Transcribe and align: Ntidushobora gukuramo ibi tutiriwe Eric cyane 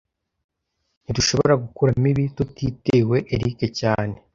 Ntidushobora 1.03 1.53
gukuramo 1.63 2.05
ibi 2.11 2.23
tutiriwe 2.35 3.17
Eric 3.33 3.59
cyane 3.79 4.15